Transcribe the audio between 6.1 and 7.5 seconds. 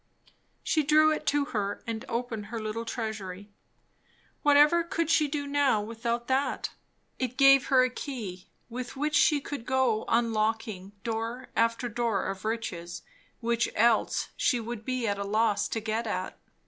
that? It